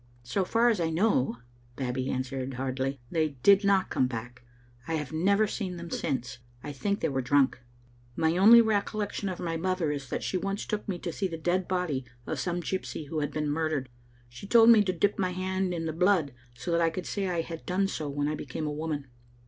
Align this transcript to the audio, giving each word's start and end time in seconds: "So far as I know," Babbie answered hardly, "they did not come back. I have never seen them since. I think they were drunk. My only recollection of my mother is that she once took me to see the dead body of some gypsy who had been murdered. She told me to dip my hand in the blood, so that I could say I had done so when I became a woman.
"So 0.23 0.43
far 0.43 0.69
as 0.69 0.81
I 0.81 0.89
know," 0.89 1.37
Babbie 1.75 2.09
answered 2.09 2.55
hardly, 2.55 2.99
"they 3.11 3.37
did 3.43 3.63
not 3.63 3.91
come 3.91 4.07
back. 4.07 4.41
I 4.87 4.95
have 4.95 5.11
never 5.13 5.45
seen 5.45 5.77
them 5.77 5.91
since. 5.91 6.39
I 6.63 6.71
think 6.71 7.01
they 7.01 7.09
were 7.09 7.21
drunk. 7.21 7.59
My 8.15 8.35
only 8.35 8.61
recollection 8.61 9.29
of 9.29 9.39
my 9.39 9.57
mother 9.57 9.91
is 9.91 10.09
that 10.09 10.23
she 10.23 10.37
once 10.37 10.65
took 10.65 10.87
me 10.87 10.97
to 10.97 11.13
see 11.13 11.27
the 11.27 11.37
dead 11.37 11.67
body 11.67 12.03
of 12.25 12.39
some 12.39 12.63
gypsy 12.63 13.09
who 13.09 13.19
had 13.19 13.29
been 13.29 13.47
murdered. 13.47 13.89
She 14.27 14.47
told 14.47 14.71
me 14.71 14.83
to 14.85 14.91
dip 14.91 15.19
my 15.19 15.33
hand 15.33 15.71
in 15.71 15.85
the 15.85 15.93
blood, 15.93 16.33
so 16.57 16.71
that 16.71 16.81
I 16.81 16.89
could 16.89 17.05
say 17.05 17.27
I 17.29 17.41
had 17.41 17.67
done 17.67 17.87
so 17.87 18.09
when 18.09 18.27
I 18.27 18.33
became 18.33 18.65
a 18.65 18.71
woman. 18.73 19.05